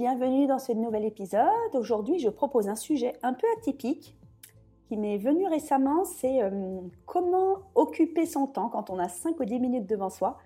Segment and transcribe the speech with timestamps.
[0.00, 1.74] bienvenue dans ce nouvel épisode.
[1.74, 4.16] Aujourd'hui, je propose un sujet un peu atypique
[4.88, 9.44] qui m'est venu récemment, c'est euh, comment occuper son temps quand on a 5 ou
[9.44, 10.38] 10 minutes devant soi.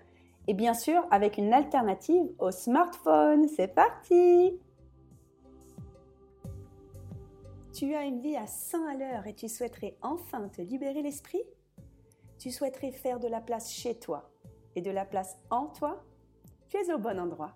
[0.47, 3.47] Et bien sûr, avec une alternative au smartphone.
[3.47, 4.59] C'est parti
[7.71, 11.43] Tu as une vie à 100 à l'heure et tu souhaiterais enfin te libérer l'esprit?
[12.39, 14.29] Tu souhaiterais faire de la place chez toi
[14.75, 16.03] et de la place en toi?
[16.67, 17.55] Tu es au bon endroit.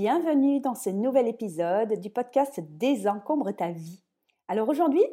[0.00, 4.02] Bienvenue dans ce nouvel épisode du podcast Désencombre ta vie.
[4.48, 5.04] Alors aujourd'hui,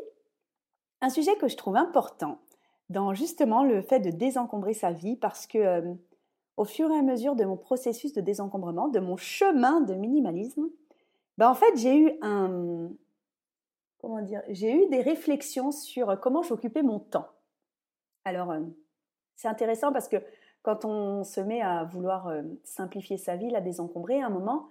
[1.01, 2.39] un sujet que je trouve important
[2.89, 5.93] dans justement le fait de désencombrer sa vie parce que euh,
[6.55, 10.69] au fur et à mesure de mon processus de désencombrement, de mon chemin de minimalisme,
[11.37, 12.89] ben en fait j'ai eu un
[13.99, 17.27] comment dire, j'ai eu des réflexions sur comment j'occupais mon temps.
[18.23, 18.61] Alors euh,
[19.35, 20.23] c'est intéressant parce que
[20.61, 24.69] quand on se met à vouloir euh, simplifier sa vie, la désencombrer, à un moment,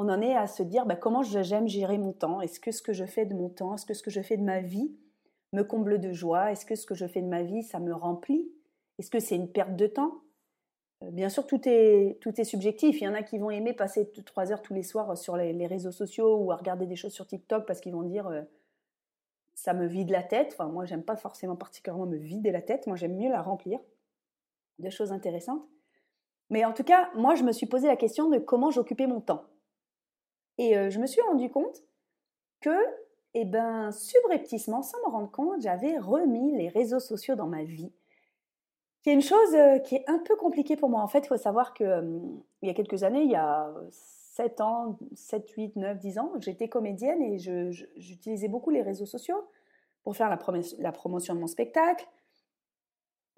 [0.00, 2.40] on en est à se dire bah, comment j'aime gérer mon temps?
[2.40, 4.36] Est-ce que ce que je fais de mon temps, est-ce que ce que je fais
[4.36, 4.92] de ma vie
[5.52, 6.52] me comble de joie?
[6.52, 8.48] Est-ce que ce que je fais de ma vie, ça me remplit?
[9.00, 10.20] Est-ce que c'est une perte de temps?
[11.02, 13.00] Euh, Bien sûr, tout est, tout est subjectif.
[13.00, 15.66] Il y en a qui vont aimer passer trois heures tous les soirs sur les,
[15.66, 18.42] réseaux sociaux ou à regarder des choses sur TikTok parce qu'ils vont dire euh,
[19.54, 20.50] ça me vide la tête.
[20.52, 22.86] Enfin, moi, j'aime pas forcément particulièrement me vider la tête.
[22.86, 23.80] Moi, j'aime mieux la remplir
[24.78, 25.66] de choses intéressantes.
[26.50, 29.20] Mais en tout cas, moi, je me suis posé la question de comment j'occupais mon
[29.20, 29.42] temps.
[30.58, 31.82] Et euh, je me suis rendu compte
[32.60, 32.76] que,
[33.34, 37.92] eh ben, subrepticement, sans me rendre compte, j'avais remis les réseaux sociaux dans ma vie.
[39.02, 41.02] Qui est une chose euh, qui est un peu compliquée pour moi.
[41.02, 42.02] En fait, il faut savoir que
[42.62, 46.32] il y a quelques années, il y a 7 ans, 7, 8, 9, 10 ans,
[46.40, 49.48] j'étais comédienne et j'utilisais beaucoup les réseaux sociaux
[50.02, 52.08] pour faire la promotion de mon spectacle,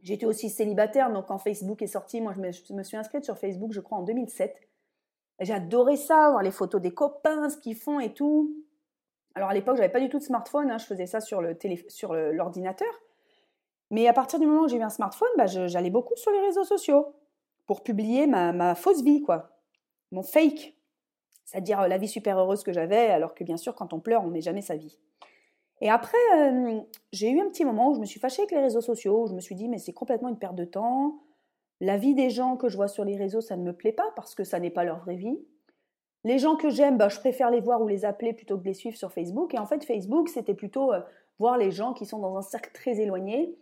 [0.03, 2.41] J'étais aussi célibataire, donc quand Facebook est sorti, moi je
[2.73, 4.57] me, suis inscrite sur Facebook, je crois, en 2007.
[5.41, 8.55] J'ai adoré ça, voir les photos des copains, ce qu'ils font et tout.
[9.35, 12.93] Alors à l'époque, j'avais pas du tout de smartphone, hein, je faisais ça sur l'ordinateur.
[13.91, 16.41] Mais à partir du moment où j'ai eu un smartphone, bah, j'allais beaucoup sur les
[16.41, 17.15] réseaux sociaux
[17.67, 19.51] pour publier ma, fausse vie, quoi.
[20.13, 20.77] Mon fake.
[21.45, 24.29] C'est-à-dire la vie super heureuse que j'avais, alors que bien sûr, quand on pleure, on
[24.29, 24.99] met jamais sa vie.
[25.81, 26.81] Et après, euh,
[27.13, 29.27] j'ai eu un petit moment où je me suis fâchée avec les réseaux sociaux, où
[29.27, 31.19] je me suis dit, mais c'est complètement une perte de temps.
[31.81, 34.13] La vie des gens que je vois sur les réseaux, ça ne me plaît pas
[34.15, 35.39] parce que ça n'est pas leur vraie vie.
[36.25, 38.69] Les gens que j'aime, bah, je préfère les voir ou les appeler plutôt que de
[38.69, 39.55] les suivre sur Facebook.
[39.55, 41.01] Et en fait, Facebook, c'était plutôt euh,
[41.39, 43.57] voir les gens qui sont dans un cercle très éloigné.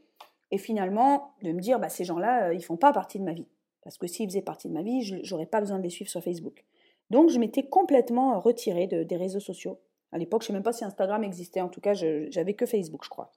[0.51, 3.33] Et finalement, de me dire, bah, ces gens-là, euh, ils font pas partie de ma
[3.33, 3.47] vie.
[3.85, 6.11] Parce que s'ils faisaient partie de ma vie, je n'aurais pas besoin de les suivre
[6.11, 6.65] sur Facebook.
[7.11, 9.79] Donc, je m'étais complètement retirée des réseaux sociaux.
[10.11, 11.61] À l'époque, je ne sais même pas si Instagram existait.
[11.61, 13.33] En tout cas, j'avais que Facebook, je crois.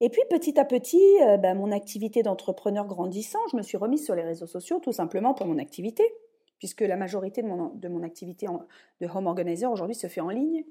[0.00, 4.04] Et puis petit à petit, euh, ben, mon activité d'entrepreneur grandissant, je me suis remise
[4.04, 6.04] sur les réseaux sociaux tout simplement pour mon activité,
[6.58, 8.46] puisque la majorité de mon, activité
[9.00, 10.64] de home organizer aujourd'hui se fait en ligne.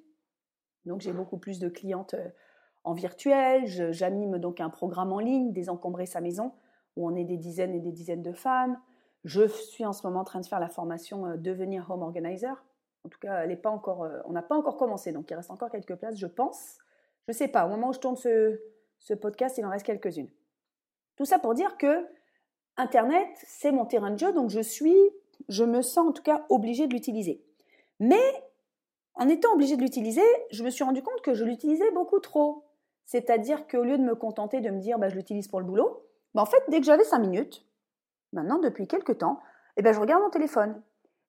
[0.85, 2.29] Donc j'ai beaucoup plus de clientes euh,
[2.85, 6.53] en virtuel, j'anime donc un programme en ligne, Désencombrer sa maison,
[6.95, 8.79] où on est des dizaines et des dizaines de femmes.
[9.25, 12.63] Je suis en ce moment en train de faire la formation euh, Devenir Home Organizer,
[13.03, 15.69] en tout cas, elle pas encore, on n'a pas encore commencé, donc il reste encore
[15.69, 16.77] quelques places, je pense.
[17.27, 18.59] Je ne sais pas, au moment où je tourne ce,
[18.99, 20.29] ce podcast, il en reste quelques-unes.
[21.15, 22.05] Tout ça pour dire que
[22.77, 24.95] Internet, c'est mon terrain de jeu, donc je suis,
[25.49, 27.43] je me sens en tout cas obligée de l'utiliser.
[27.99, 28.21] Mais
[29.15, 30.21] en étant obligée de l'utiliser,
[30.51, 32.65] je me suis rendu compte que je l'utilisais beaucoup trop.
[33.05, 36.03] C'est-à-dire qu'au lieu de me contenter de me dire bah, je l'utilise pour le boulot,
[36.35, 37.65] bah, en fait, dès que j'avais 5 minutes,
[38.31, 39.39] maintenant depuis quelques temps,
[39.77, 40.81] eh ben, je regarde mon téléphone.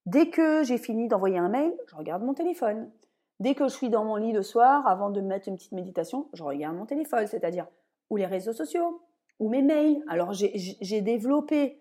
[0.05, 2.91] Dès que j'ai fini d'envoyer un mail, je regarde mon téléphone.
[3.41, 6.29] Dès que je suis dans mon lit le soir, avant de mettre une petite méditation,
[6.33, 7.67] je regarde mon téléphone, c'est-à-dire
[8.11, 9.03] ou les réseaux sociaux,
[9.39, 10.03] ou mes mails.
[10.09, 11.81] Alors j'ai développé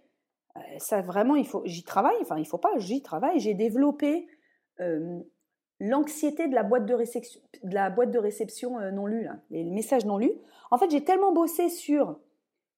[0.80, 2.18] ça vraiment, il faut, j'y travaille.
[2.21, 3.39] Enfin, il faut pas, j'y travaille.
[3.39, 4.27] J'ai développé
[5.80, 10.06] l'anxiété de la boîte de réception, de la boîte de réception non lue, les messages
[10.06, 10.33] non lus.
[10.71, 12.19] En fait, j'ai tellement bossé sur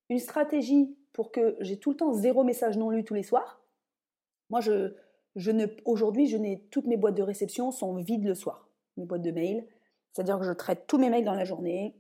[0.10, 3.62] une stratégie pour que j'ai tout le temps zéro message non lu tous les soirs.
[4.50, 4.96] Moi, je,
[5.36, 8.69] je ne, aujourd'hui, je n'ai toutes mes boîtes de réception sont vides le soir,
[9.00, 9.66] mes boîtes de mails.
[10.14, 11.96] C'est-à-dire que je traite tous mes mails dans la journée.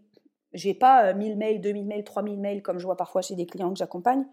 [0.53, 3.71] J'ai pas 1000 mails, 2000 mails, 3000 mails comme je vois parfois chez des clients
[3.71, 4.25] que j'accompagne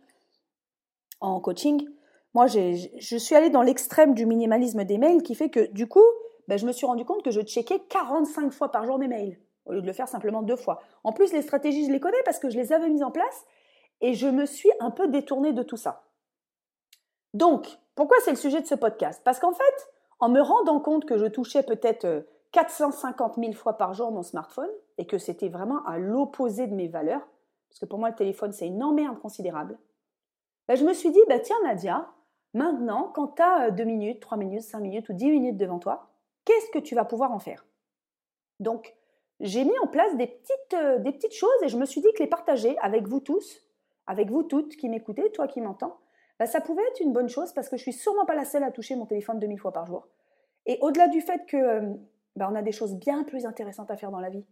[1.21, 1.87] en coaching.
[2.35, 6.05] Moi, je suis allée dans l'extrême du minimalisme des mails qui fait que du coup,
[6.49, 9.39] ben, je me suis rendu compte que je checkais 45 fois par jour mes mails
[9.67, 10.81] au lieu de le faire simplement deux fois.
[11.05, 13.45] En plus, les stratégies, je les connais parce que je les avais mises en place
[14.01, 16.05] et je me suis un peu détournée de tout ça.
[17.35, 19.21] Donc, pourquoi c'est le sujet de ce podcast?
[19.25, 19.89] Parce qu'en fait,
[20.21, 24.23] en me rendant compte que je touchais peut-être 450 euh, 000 fois par jour mon
[24.23, 27.29] smartphone et que c'était vraiment à l'opposé de mes valeurs,
[27.69, 29.79] parce que pour moi le téléphone c'est une emmerde considérable,
[30.67, 32.09] ben, je me suis dit, bah, tiens Nadia,
[32.55, 36.09] maintenant quand tu as 2 minutes, 3 minutes, 5 minutes ou 10 minutes devant toi,
[36.47, 37.67] qu'est-ce que tu vas pouvoir en faire?
[38.59, 38.97] Donc,
[39.41, 42.09] j'ai mis en place des petites, euh, des petites choses et je me suis dit
[42.15, 43.61] que les partager avec vous tous,
[44.07, 45.99] avec vous toutes qui m'écoutez, toi qui m'entends,
[46.39, 48.65] bah, ça pouvait être une bonne chose parce que je suis sûrement pas la seule
[48.65, 50.09] à toucher mon téléphone 2000 fois par jour.
[50.65, 51.99] Et au-delà du fait que
[52.37, 54.45] euh, bah, on a des choses bien plus intéressantes à faire dans la vie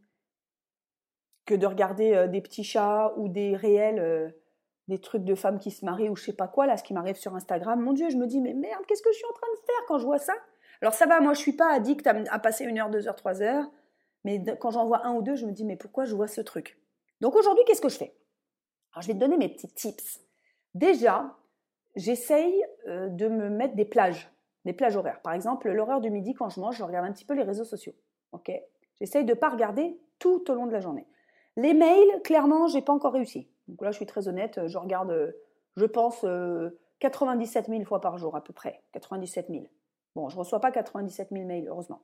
[1.46, 4.34] que de regarder euh, des petits chats ou des réels,
[4.88, 7.16] des trucs de femmes qui se marient ou je sais pas quoi, ce qui m'arrive
[7.16, 7.80] sur Instagram.
[7.80, 9.86] Mon Dieu, je me dis, mais merde, qu'est-ce que je suis en train de faire
[9.86, 10.34] quand je vois ça?
[10.80, 13.42] Alors ça va, moi je suis pas addict à passer une heure, deux heures, trois
[13.42, 13.70] heures.
[14.24, 16.40] Mais quand j'en vois un ou deux, je me dis, mais pourquoi je vois ce
[16.40, 16.78] truc?
[17.20, 18.14] Donc aujourd'hui, qu'est-ce que je fais?
[18.92, 20.20] Alors je vais te donner mes petits tips.
[20.74, 21.36] Déjà,
[21.94, 24.30] j'essaye euh, de me mettre des plages,
[24.64, 25.20] des plages horaires.
[25.22, 27.64] Par exemple, l'horaire du midi, quand je mange, je regarde un petit peu les réseaux
[27.64, 27.94] sociaux.
[28.32, 28.50] Ok?
[28.98, 31.06] J'essaye de ne pas regarder tout au long de la journée.
[31.56, 33.48] Les mails, clairement, j'ai pas encore réussi.
[33.68, 35.34] Donc là, je suis très honnête, je regarde,
[35.76, 36.24] je pense,
[37.00, 38.82] 97 euh, 000 fois par jour à peu près.
[38.92, 39.64] 97 000.
[40.14, 42.02] Bon, je ne reçois pas 97 000 mails, heureusement.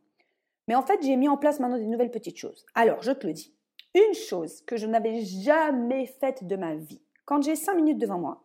[0.68, 2.64] Mais en fait, j'ai mis en place maintenant des nouvelles petites choses.
[2.74, 3.54] Alors, je te le dis.
[3.94, 7.02] Une chose que je n'avais jamais faite de ma vie.
[7.24, 8.44] Quand j'ai cinq minutes devant moi,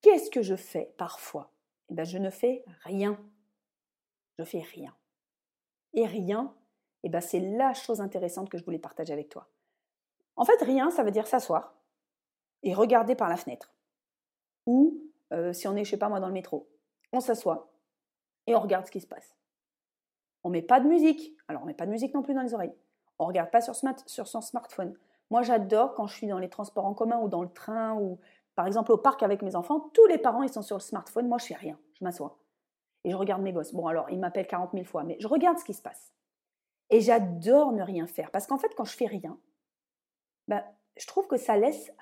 [0.00, 1.50] qu'est-ce que je fais parfois?
[1.90, 3.18] Eh bien, je ne fais rien.
[4.38, 4.96] Je fais rien.
[5.92, 6.54] Et rien,
[7.02, 9.48] eh ben, c'est la chose intéressante que je voulais partager avec toi.
[10.36, 11.74] En fait, rien, ça veut dire s'asseoir
[12.62, 13.74] et regarder par la fenêtre.
[14.66, 15.02] Ou,
[15.32, 16.68] euh, si on est, je sais pas moi, dans le métro,
[17.12, 17.72] on s'assoit
[18.46, 19.36] et on regarde ce qui se passe.
[20.44, 21.36] On met pas de musique.
[21.48, 22.74] Alors, on met pas de musique non plus dans les oreilles.
[23.18, 23.74] On regarde pas sur,
[24.06, 24.96] sur son smartphone.
[25.30, 28.18] Moi, j'adore quand je suis dans les transports en commun ou dans le train ou
[28.54, 31.28] par exemple au parc avec mes enfants, tous les parents ils sont sur le smartphone,
[31.28, 32.38] moi je fais rien, je m'assois
[33.04, 33.72] et je regarde mes gosses.
[33.72, 36.12] Bon alors ils m'appellent 40 000 fois, mais je regarde ce qui se passe.
[36.90, 39.38] Et j'adore ne rien faire parce qu'en fait quand je fais rien,
[40.48, 40.64] bah,
[40.96, 41.92] je trouve que ça laisse,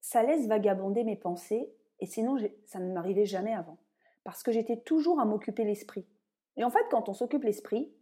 [0.00, 3.78] ça laisse vagabonder mes pensées et sinon ça ne m'arrivait jamais avant
[4.24, 6.06] parce que j'étais toujours à m'occuper l'esprit.
[6.56, 7.92] Et en fait, quand on s'occupe l'esprit,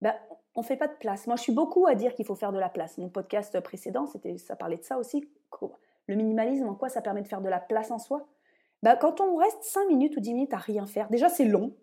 [0.00, 0.14] ben,
[0.54, 1.26] on ne fait pas de place.
[1.26, 2.98] Moi, je suis beaucoup à dire qu'il faut faire de la place.
[2.98, 5.30] Mon podcast précédent, c'était, ça parlait de ça aussi.
[6.06, 8.26] Le minimalisme, en quoi ça permet de faire de la place en soi?
[8.82, 11.74] Ben, Quand on reste 5 minutes ou 10 minutes à rien faire, déjà c'est long,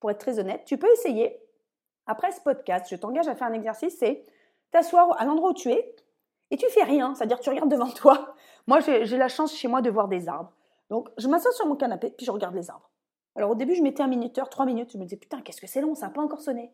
[0.00, 0.64] pour être très honnête.
[0.66, 1.40] Tu peux essayer.
[2.06, 4.26] Après ce podcast, je t'engage à faire un exercice, c'est
[4.70, 5.96] t'asseoir à l'endroit où tu es
[6.50, 8.34] et tu fais rien, c'est-à-dire tu regardes devant toi.
[8.66, 10.52] Moi, j'ai la chance chez moi de voir des arbres.
[10.90, 12.90] Donc, je m'assois sur mon canapé, puis je regarde les arbres.
[13.36, 14.92] Alors au début, je mettais un minuteur, trois minutes.
[14.92, 16.72] Je me disais, putain, qu'est-ce que c'est long, ça n'a pas encore sonné.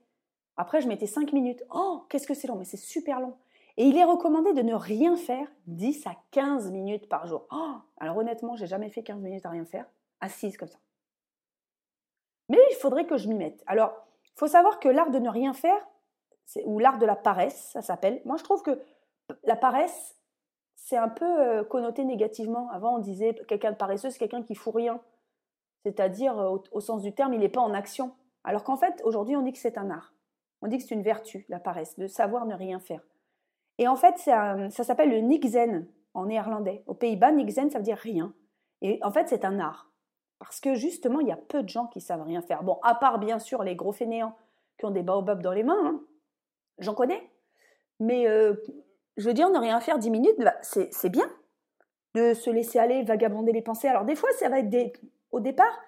[0.56, 1.62] Après, je mettais cinq minutes.
[1.72, 3.36] Oh, qu'est-ce que c'est long, mais c'est super long.
[3.80, 7.46] Et il est recommandé de ne rien faire 10 à 15 minutes par jour.
[7.50, 9.86] Oh, alors honnêtement, j'ai jamais fait 15 minutes à rien faire,
[10.20, 10.76] assise comme ça.
[12.50, 13.64] Mais il faudrait que je m'y mette.
[13.66, 13.94] Alors,
[14.26, 15.80] il faut savoir que l'art de ne rien faire,
[16.66, 18.20] ou l'art de la paresse, ça s'appelle.
[18.26, 18.82] Moi, je trouve que
[19.44, 20.14] la paresse,
[20.76, 22.68] c'est un peu euh, connoté négativement.
[22.72, 25.00] Avant, on disait quelqu'un de paresseux, c'est quelqu'un qui fout rien
[25.84, 28.12] c'est-à-dire euh, au, sens du terme, il n'est pas en action.
[28.44, 30.12] Alors qu'en fait, aujourd'hui, on dit que c'est un art.
[30.62, 33.00] On dit que c'est une vertu, la paresse, de savoir ne rien faire.
[33.80, 36.84] Et en fait, ça, s'appelle le nikzen en néerlandais.
[36.86, 38.34] Aux Pays-Bas, nikzen, ça veut dire rien.
[38.82, 39.90] Et en fait, c'est un art.
[40.38, 42.62] Parce que justement, il y a peu de gens qui savent rien faire.
[42.62, 44.36] Bon, à part bien sûr les gros fainéants
[44.78, 46.00] qui ont des baobabs dans les mains, hein.
[46.78, 47.30] j'en connais.
[48.00, 48.54] Mais euh,
[49.16, 51.28] je veux dire, ne rien faire 10 minutes, bah, c'est bien
[52.14, 53.88] de se laisser aller, vagabonder les pensées.
[53.88, 54.92] Alors des fois, ça va être des,
[55.30, 55.78] au départ,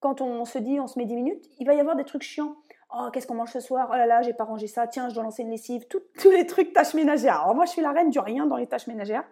[0.00, 2.22] quand on se dit on se met 10 minutes, il va y avoir des trucs
[2.22, 2.56] chiants.
[2.98, 3.88] Oh, qu'est-ce qu'on mange ce soir?
[3.90, 4.86] Oh là là, j'ai pas rangé ça.
[4.86, 5.86] Tiens, je dois lancer une lessive.
[5.86, 7.42] tous les trucs tâches ménagères.
[7.42, 9.28] Alors moi, je suis la reine du rien dans les tâches ménagères.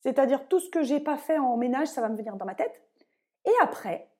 [0.00, 2.54] C'est-à-dire tout ce que j'ai pas fait en ménage, ça va me venir dans ma
[2.54, 2.82] tête.
[3.46, 4.10] Et après,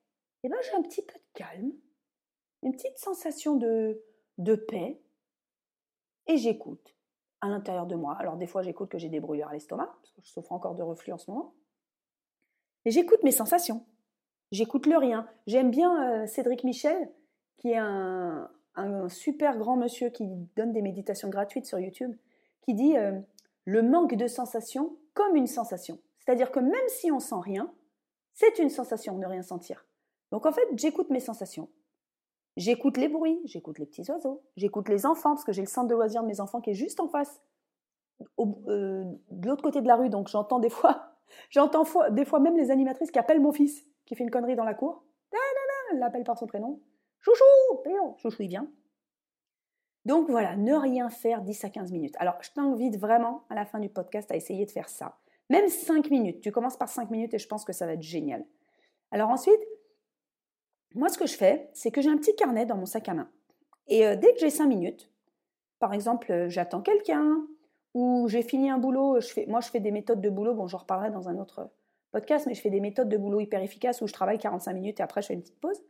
[0.43, 1.71] eh ben, j'ai un petit peu de calme,
[2.63, 4.01] une petite sensation de,
[4.37, 5.01] de paix,
[6.27, 6.95] et j'écoute
[7.41, 8.15] à l'intérieur de moi.
[8.19, 10.75] Alors des fois, j'écoute que j'ai des brûlures à l'estomac, parce que je souffre encore
[10.75, 11.53] de reflux en ce moment.
[12.85, 13.85] Et j'écoute mes sensations.
[14.51, 15.27] J'écoute le rien.
[15.47, 17.11] J'aime bien euh, Cédric Michel,
[17.57, 18.49] qui est un,
[19.09, 22.15] super grand monsieur qui donne des méditations gratuites sur YouTube,
[22.61, 23.19] qui dit euh,
[23.65, 25.99] le manque de sensations comme une sensation.
[26.19, 27.71] C'est-à-dire que même si on sent rien,
[28.33, 29.85] c'est une sensation de rien sentir.
[30.31, 31.69] Donc en fait, j'écoute mes sensations.
[32.55, 35.87] J'écoute les bruits, j'écoute les petits oiseaux, j'écoute les enfants, parce que j'ai le centre
[35.87, 37.41] de loisirs de mes enfants qui est juste en face,
[38.39, 41.15] euh, de l'autre côté de la rue, donc j'entends des fois,
[41.49, 44.65] j'entends des fois même les animatrices qui appellent mon fils, qui fait une connerie dans
[44.65, 45.03] la cour.
[45.91, 46.79] Elle l'appelle par son prénom.
[47.23, 48.67] Chouchou, chouchou, il vient.
[50.05, 52.15] Donc voilà, ne rien faire 10 à 15 minutes.
[52.19, 55.17] Alors je t'invite vraiment à la fin du podcast à essayer de faire ça.
[55.49, 56.41] Même 5 minutes.
[56.41, 58.45] Tu commences par 5 minutes et je pense que ça va être génial.
[59.11, 59.59] Alors ensuite,
[60.95, 63.13] moi, ce que je fais, c'est que j'ai un petit carnet dans mon sac à
[63.13, 63.29] main.
[63.87, 65.09] Et euh, dès que j'ai cinq minutes,
[65.79, 67.45] par exemple, euh, j'attends quelqu'un,
[67.93, 70.67] ou j'ai fini un boulot, je fais, moi je fais des méthodes de boulot, bon
[70.67, 71.69] j'en reparlerai dans un autre
[72.11, 74.99] podcast, mais je fais des méthodes de boulot hyper efficaces où je travaille 45 minutes
[74.99, 75.81] et après je fais une petite pause.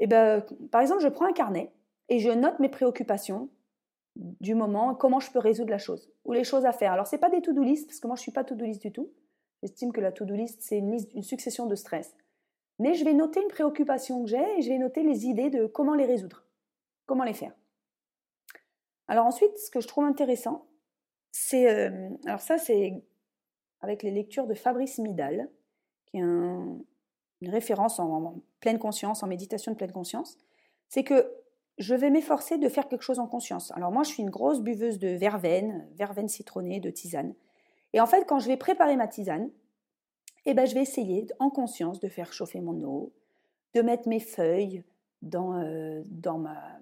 [0.00, 1.70] Et ben, par exemple, je prends un carnet
[2.08, 3.48] et je note mes préoccupations
[4.16, 6.92] du moment, comment je peux résoudre la chose, ou les choses à faire.
[6.92, 8.64] Alors, ce n'est pas des to-do list, parce que moi je ne suis pas to-do
[8.64, 9.12] list du tout.
[9.62, 12.16] J'estime que la to-do list, c'est une, une succession de stress.
[12.78, 15.66] Mais je vais noter une préoccupation que j'ai et je vais noter les idées de
[15.66, 16.44] comment les résoudre,
[17.06, 17.52] comment les faire.
[19.06, 20.66] Alors ensuite, ce que je trouve intéressant,
[21.30, 21.70] c'est...
[21.70, 23.04] Euh, alors ça, c'est
[23.82, 25.50] avec les lectures de Fabrice Midal,
[26.06, 26.22] qui est
[27.40, 30.36] une référence en, pleine conscience, en méditation de pleine conscience.
[30.88, 31.32] C'est que
[31.78, 33.72] je vais m'efforcer de faire quelque chose en conscience.
[33.72, 37.34] Alors moi, je suis une grosse buveuse de verveine, verveine citronnée, de tisane.
[37.92, 39.50] Et en fait, quand je vais préparer ma tisane,
[40.46, 43.12] eh ben, je vais essayer en conscience de faire chauffer mon eau,
[43.74, 44.84] de mettre mes feuilles
[45.22, 46.78] dans, euh, dans ma,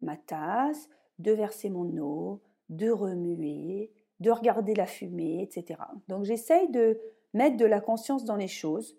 [0.00, 0.88] ma tasse,
[1.18, 5.80] de verser mon eau, de remuer, de regarder la fumée, etc.
[6.08, 6.98] Donc j'essaye de
[7.34, 8.96] mettre de la conscience dans les choses.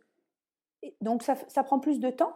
[1.01, 2.35] Donc ça, prend plus de temps.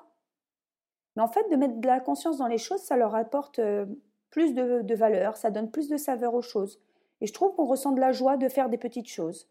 [1.16, 3.86] Mais en fait, de mettre de la conscience dans les choses, ça leur apporte euh,
[4.30, 6.82] plus de, valeur, ça donne plus de saveur aux choses.
[7.22, 9.50] Et je trouve qu'on ressent de la joie de faire des petites choses.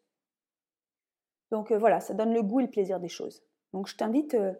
[1.50, 3.42] Donc euh, voilà, ça donne le goût et le plaisir des choses.
[3.72, 4.52] Donc je t'invite, euh,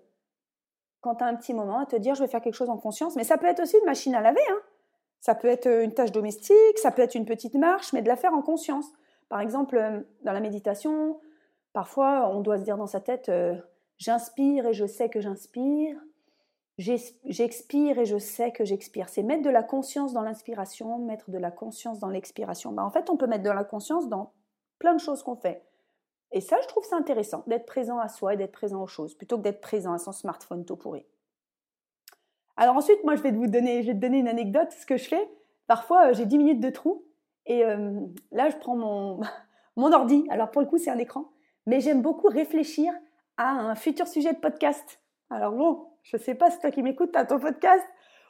[1.01, 2.79] quand tu as un petit moment, à te dire je vais faire quelque chose en
[2.79, 3.15] conscience.
[3.17, 4.41] Mais ça peut être aussi une machine à laver.
[4.51, 4.61] Hein.
[5.21, 8.17] Ça peut être une tâche domestique, ça peut être une petite marche, mais de la
[8.17, 8.87] faire en conscience.
[9.29, 11.21] Par exemple, dans la méditation,
[11.73, 13.31] parfois on doit se dire dans sa tête
[13.99, 15.99] j'inspire et je sais que j'inspire.
[16.79, 19.09] J'expire et je sais que j'expire.
[19.09, 22.73] C'est mettre de la conscience dans l'inspiration, mettre de la conscience dans l'expiration.
[22.73, 24.33] Bah, en fait, on peut mettre de la conscience dans
[24.79, 25.65] plein de choses qu'on fait.
[26.33, 29.15] Et ça, je trouve ça intéressant, d'être présent à soi et d'être présent aux choses,
[29.15, 31.07] plutôt que d'être présent à son smartphone tout pourri.
[32.59, 34.71] Alors ensuite, moi, je vais, vous donner, je vais te donner une anecdote.
[34.73, 35.31] Ce que je fais,
[35.67, 37.07] parfois, euh, j'ai 10 minutes de trou.
[37.47, 38.01] Et euh,
[38.33, 39.21] là, je prends mon,
[39.77, 40.27] mon ordi.
[40.29, 41.31] Alors pour le coup, c'est un écran.
[41.67, 42.93] Mais j'aime beaucoup réfléchir
[43.37, 45.01] à un futur sujet de podcast.
[45.31, 47.85] Alors bon, je ne sais pas si toi qui m'écoutes, tu as ton podcast.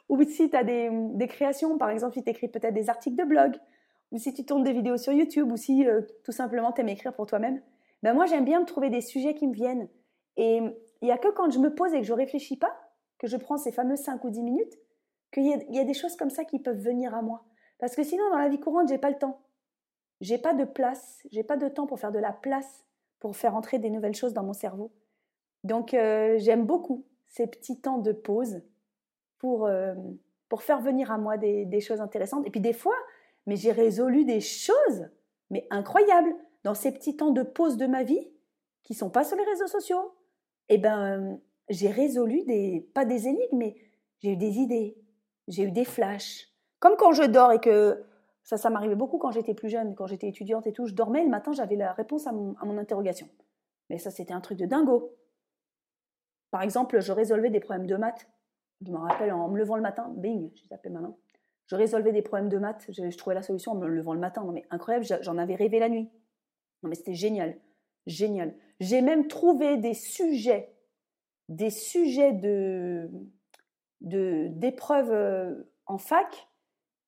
[0.09, 3.17] Ou si tu as des, des, créations, par exemple, si tu écris peut-être des articles
[3.17, 3.57] de blog.
[4.11, 5.51] Ou si tu tournes des vidéos sur YouTube.
[5.51, 7.61] Ou si euh, tout simplement tu aimes écrire pour toi-même
[8.03, 9.89] ben moi j'aime bien me trouver des sujets qui me viennent.
[10.35, 12.75] Et il n'y a que quand je me pose et que je réfléchis pas,
[13.17, 14.73] que je prends ces fameux 5 ou 10 minutes,
[15.31, 17.43] qu'il y, a des choses comme ça qui peuvent venir à moi.
[17.79, 19.41] Parce que sinon, dans la vie courante, j'ai pas le temps.
[20.21, 22.85] J'ai pas de place, j'ai pas de temps pour faire de la place,
[23.19, 24.91] pour faire entrer des nouvelles choses dans mon cerveau.
[25.63, 28.61] Donc euh, j'aime beaucoup ces petits temps de pause
[29.39, 29.93] pour, euh,
[30.49, 32.45] pour faire venir à moi des, choses intéressantes.
[32.47, 32.95] Et puis des fois,
[33.45, 35.09] mais j'ai résolu des choses,
[35.49, 36.33] mais incroyables
[36.63, 38.29] dans ces petits temps de pause de ma vie,
[38.83, 40.13] qui sont pas sur les réseaux sociaux,
[40.69, 43.75] eh ben, j'ai résolu des, pas des énigmes, mais
[44.19, 44.97] j'ai eu des idées,
[45.47, 46.49] j'ai eu des flashs.
[46.79, 48.03] Comme quand je dors et que
[48.47, 51.21] ça, ça m'arrivait beaucoup quand j'étais plus jeune, quand j'étais étudiante et tout, je dormais
[51.21, 53.27] le matin, j'avais la réponse à mon, interrogation.
[53.89, 55.13] Mais ça, c'était un truc de dingo.
[56.49, 58.25] Par exemple, je résolvais des problèmes de maths.
[58.85, 61.01] Je me rappelle en me levant le matin, bing, j'ai tapé ma.
[61.65, 64.21] Je résolvais des problèmes de maths, je, je trouvais la solution en me levant le
[64.21, 64.45] matin.
[64.45, 66.09] Non mais incroyable, j'en avais rêvé la nuit.
[66.83, 67.59] Non mais c'était génial,
[68.05, 68.55] génial.
[68.79, 70.73] J'ai même trouvé des sujets,
[71.49, 73.11] des sujets de
[73.99, 76.47] d'épreuves euh, en fac,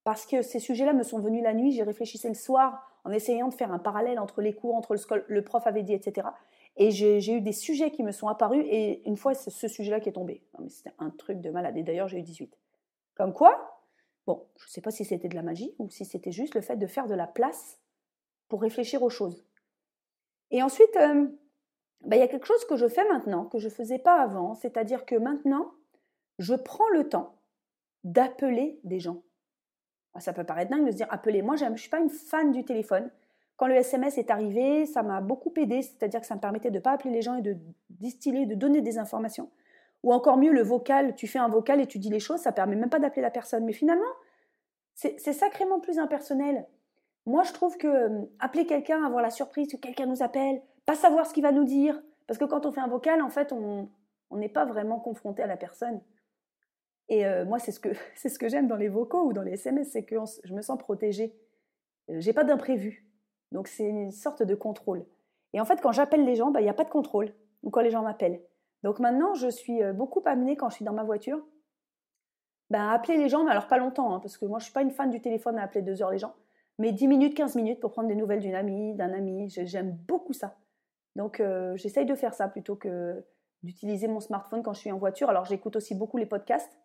[0.09, 3.47] parce que ces sujets-là me sont venus la nuit, j'ai réfléchissé le soir en essayant
[3.47, 6.29] de faire un parallèle entre les cours, entre le, le prof avait dit, etc.
[6.77, 9.99] Et j'ai eu des sujets qui me sont apparus, et une fois, c'est ce sujet-là
[9.99, 10.41] qui est tombé.
[10.55, 12.57] Non mais c'était un truc de malade, et d'ailleurs j'ai eu 18.
[13.13, 13.83] Comme quoi,
[14.25, 16.61] bon, je ne sais pas si c'était de la magie, ou si c'était juste le
[16.61, 17.79] fait de faire de la place
[18.47, 19.45] pour réfléchir aux choses.
[20.49, 21.27] Et ensuite, euh,
[22.01, 24.19] bah, il y a quelque chose que je fais maintenant, que je ne faisais pas
[24.19, 25.69] avant, c'est-à-dire que maintenant,
[26.39, 27.35] je prends le temps
[28.03, 29.21] d'appeler des gens.
[30.13, 31.41] Ah, ça peut paraître dingue de se dire appeler.
[31.41, 33.09] Moi, je ne suis pas une fan du téléphone.
[33.57, 36.77] Quand le SMS est arrivé, ça m'a beaucoup aidé, c'est-à-dire que ça me permettait de
[36.77, 37.57] ne pas appeler les gens et de
[37.89, 39.49] distiller, de donner des informations.
[40.03, 42.53] Ou encore mieux, le vocal, tu fais un vocal et tu dis les choses, ça
[42.53, 43.65] permet même pas d'appeler la personne.
[43.65, 44.01] Mais finalement,
[44.95, 46.65] c'est sacrément plus impersonnel.
[47.25, 50.95] Moi, je trouve que euh, appeler quelqu'un, avoir la surprise que quelqu'un nous appelle, pas
[50.95, 53.53] savoir ce qu'il va nous dire, parce que quand on fait un vocal, en fait,
[53.53, 53.89] on
[54.31, 56.01] n'est pas vraiment confronté à la personne.
[57.09, 59.53] Et euh, moi, c'est ce que, ce que j'aime dans les vocaux ou dans les
[59.53, 61.35] SMS, c'est que je me sens protégée.
[62.09, 63.05] Euh, j'ai pas d'imprévu.
[63.51, 65.05] Donc, c'est une sorte de contrôle.
[65.53, 67.33] Et en fait, quand j'appelle les gens, bah, il n'y a pas de contrôle.
[67.63, 68.41] Ou quand les gens m'appellent.
[68.83, 71.43] Donc maintenant, je suis beaucoup amenée quand je suis dans ma voiture
[72.69, 74.81] ben, appeler les gens, mais alors pas longtemps, hein, parce que moi je suis pas
[74.81, 76.35] une fan du téléphone à appeler deux heures les gens,
[76.77, 80.33] mais 10 minutes, 15 minutes pour prendre des nouvelles d'une amie, d'un ami, j'aime beaucoup
[80.33, 80.55] ça.
[81.15, 83.25] Donc euh, j'essaye de faire ça plutôt que
[83.63, 85.29] d'utiliser mon smartphone quand je suis en voiture.
[85.29, 86.78] Alors j'écoute aussi beaucoup les podcasts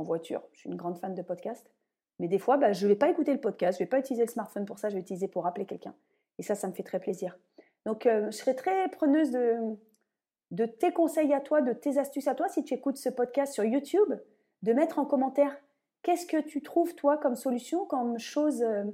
[0.00, 1.70] en voiture, je suis une grande fan de podcasts,
[2.18, 3.98] mais des fois ben, je ne vais pas écouter le podcast, je ne vais pas
[3.98, 5.94] utiliser le smartphone pour ça, je vais utiliser pour appeler quelqu'un.
[6.38, 7.38] Et ça, ça me fait très plaisir.
[7.84, 12.34] Donc euh, je serais très preneuse de, tes conseils à toi, de tes astuces à
[12.34, 14.14] toi si tu écoutes ce podcast sur YouTube
[14.62, 15.56] de mettre en commentaire
[16.02, 18.84] qu'est-ce que tu trouves toi comme solution, comme chose euh,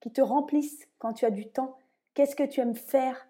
[0.00, 1.76] qui te remplisse quand tu as du temps,
[2.14, 3.26] qu'est-ce que tu aimes faire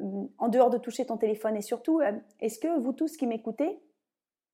[0.00, 1.56] euh, en dehors de toucher ton téléphone?
[1.56, 2.00] Et surtout,
[2.40, 3.80] est-ce que vous tous qui m'écoutez,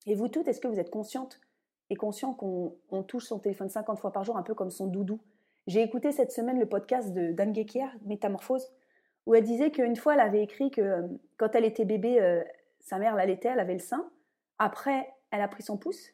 [0.07, 1.41] et vous toutes, est-ce que vous êtes consciente
[1.91, 5.21] et conscient qu'on touche son téléphone 50 fois par jour, un peu comme son doudou
[5.67, 8.73] J'ai écouté cette semaine le podcast de Dan Gekier, Métamorphose,
[9.27, 12.43] où elle disait qu'une fois, elle avait écrit que quand elle était bébé,
[12.81, 14.11] sa mère l'allaitait, elle avait le sein.
[14.59, 16.13] Après, elle a pris son pouce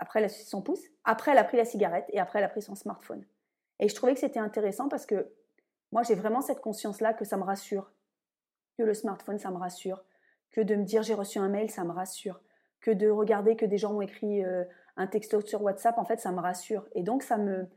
[0.00, 0.82] après, elle a son pouce.
[1.04, 2.06] Après, elle a pris la cigarette.
[2.08, 3.24] Et après, elle a pris son smartphone.
[3.78, 5.30] Et je trouvais que c'était intéressant parce que
[5.92, 7.92] moi, j'ai vraiment cette conscience-là que ça me rassure.
[8.78, 10.02] Que le smartphone, ça me rassure.
[10.52, 12.40] Que de me dire j'ai reçu un mail, ça me rassure.
[12.80, 14.64] Que de regarder que des gens ont écrit euh,
[14.96, 16.88] un texto sur WhatsApp, en fait, ça me rassure.
[16.94, 17.68] Et donc, ça me.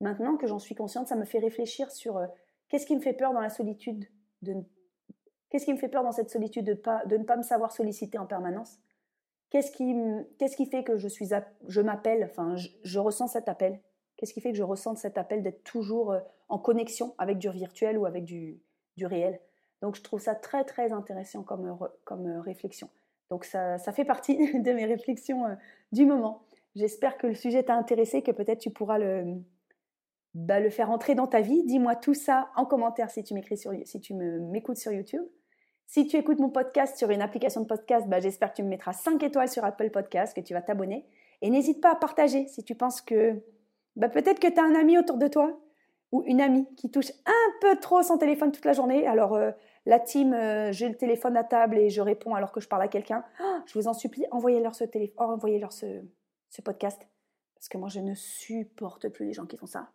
[0.00, 2.26] Maintenant que j'en suis consciente, ça me fait réfléchir sur euh,
[2.68, 4.06] qu'est-ce qui me fait peur dans la solitude
[4.42, 4.54] de...
[5.50, 7.72] Qu'est-ce qui me fait peur dans cette solitude de, pas, de ne pas me savoir
[7.72, 8.78] solliciter en permanence?
[9.50, 9.96] Qu'est-ce qui,
[10.38, 11.30] qu'est-ce qui fait que je suis,
[11.66, 13.80] je m'appelle, enfin, je, ressens cet appel?
[14.16, 17.48] Qu'est-ce qui fait que je ressens cet appel d'être toujours euh, en connexion avec du
[17.50, 18.60] virtuel ou avec du,
[18.96, 19.40] du réel?
[19.80, 22.90] Donc, je trouve ça très, très intéressant comme, comme réflexion.
[23.30, 25.44] Donc, ça, fait partie de mes réflexions
[25.92, 26.42] du moment.
[26.74, 29.36] J'espère que le sujet t'a intéressé, que peut-être tu pourras le,
[30.34, 31.64] bah, le faire entrer dans ta vie.
[31.64, 35.24] Dis-moi tout ça en commentaire si tu m'écris sur, si tu m'écoutes sur YouTube.
[35.86, 38.68] Si tu écoutes mon podcast sur une application de podcast, bah, j'espère que tu me
[38.68, 41.06] mettras 5 étoiles sur Apple Podcast, que tu vas t'abonner.
[41.40, 43.42] Et n'hésite pas à partager si tu penses que
[43.96, 45.58] bah, peut-être que tu as un ami autour de toi
[46.12, 49.06] ou une amie qui touche un peu trop son téléphone toute la journée.
[49.06, 49.50] Alors, euh,
[49.86, 52.82] la team, euh, j'ai le téléphone à table et je réponds alors que je parle
[52.82, 53.24] à quelqu'un.
[53.40, 56.02] Ah, je vous en supplie, envoyez-leur ce, téléphone, envoyez-leur ce,
[56.50, 57.00] ce podcast.
[57.54, 59.90] Parce que moi, je ne supporte plus les gens qui font ça.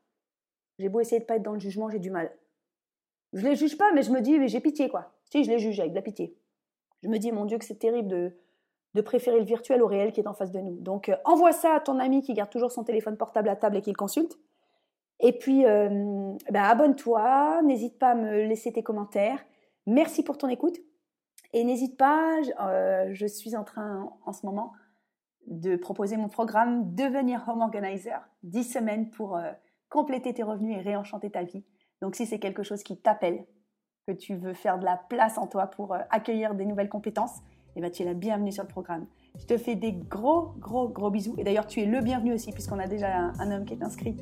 [0.80, 2.32] J'ai beau essayer de pas être dans le jugement, j'ai du mal.
[3.34, 5.14] Je les juge pas, mais je me dis, mais j'ai pitié, quoi.
[5.32, 6.36] Si, je les juge avec de la pitié.
[7.04, 8.36] Je me dis, mon Dieu, que c'est terrible de,
[8.94, 10.76] de préférer le virtuel au réel qui est en face de nous.
[10.80, 13.78] Donc, euh, envoie ça à ton ami qui garde toujours son téléphone portable à table
[13.78, 14.38] et qui le consulte.
[15.20, 15.90] Et puis, euh,
[16.52, 19.44] ben, abonne-toi, n'hésite pas à me laisser tes commentaires.
[19.86, 20.78] Merci pour ton écoute.
[21.54, 24.74] Et n'hésite pas, euh, je suis en train en ce moment
[25.48, 29.38] de proposer mon programme Devenir Home Organizer, 10 semaines pour
[29.90, 31.64] compléter tes revenus et réenchanter ta vie.
[32.02, 33.46] Donc si c'est quelque chose qui t'appelle,
[34.08, 37.40] que tu veux faire de la place en toi pour euh, accueillir des nouvelles compétences,
[37.76, 39.08] eh ben, tu es la bienvenue sur le programme.
[39.40, 41.34] Je te fais des gros, gros, gros bisous.
[41.38, 44.18] Et d'ailleurs, tu es le bienvenu aussi, puisqu'on a déjà un, homme qui est inscrit.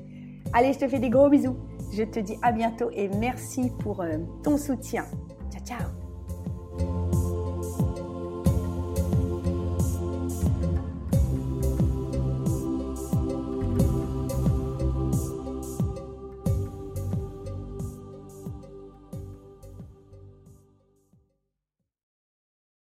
[0.54, 1.58] Allez, je te fais des gros bisous.
[1.94, 5.06] Je te dis à bientôt et merci pour euh, ton soutien.
[5.66, 6.01] Chao.